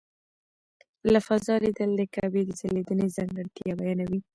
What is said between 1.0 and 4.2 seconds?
له فضا لیدل د کعبې د ځلېدنې ځانګړتیا بیانوي.